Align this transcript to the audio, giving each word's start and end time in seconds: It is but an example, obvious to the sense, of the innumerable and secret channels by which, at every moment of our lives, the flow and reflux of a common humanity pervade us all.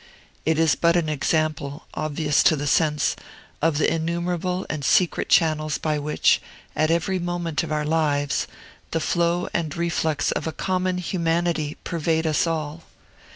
It 0.47 0.57
is 0.57 0.73
but 0.73 0.95
an 0.95 1.07
example, 1.07 1.85
obvious 1.93 2.41
to 2.45 2.55
the 2.55 2.65
sense, 2.65 3.15
of 3.61 3.77
the 3.77 3.93
innumerable 3.93 4.65
and 4.67 4.83
secret 4.83 5.29
channels 5.29 5.77
by 5.77 5.99
which, 5.99 6.41
at 6.75 6.89
every 6.89 7.19
moment 7.19 7.61
of 7.61 7.71
our 7.71 7.85
lives, 7.85 8.47
the 8.89 8.99
flow 8.99 9.47
and 9.53 9.77
reflux 9.77 10.31
of 10.31 10.47
a 10.47 10.51
common 10.51 10.97
humanity 10.97 11.77
pervade 11.83 12.25
us 12.25 12.47
all. 12.47 12.83